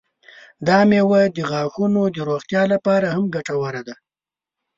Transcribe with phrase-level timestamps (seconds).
[0.67, 3.95] دا میوه د غاښونو د روغتیا لپاره هم ګټوره ده.